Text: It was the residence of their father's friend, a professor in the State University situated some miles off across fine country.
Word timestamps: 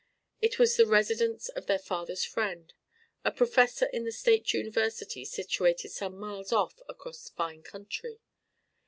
It 0.41 0.57
was 0.57 0.75
the 0.77 0.87
residence 0.87 1.49
of 1.49 1.67
their 1.67 1.77
father's 1.77 2.25
friend, 2.25 2.73
a 3.23 3.29
professor 3.29 3.85
in 3.85 4.03
the 4.03 4.11
State 4.11 4.51
University 4.51 5.23
situated 5.23 5.91
some 5.91 6.17
miles 6.17 6.51
off 6.51 6.81
across 6.89 7.29
fine 7.29 7.61
country. 7.61 8.19